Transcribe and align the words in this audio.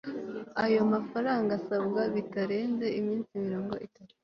ayo 0.63 0.81
mafaranga 0.93 1.51
asabwa 1.59 2.01
bitarenze 2.15 2.85
iminsi 2.99 3.31
mirongo 3.45 3.73
itatu 3.87 4.13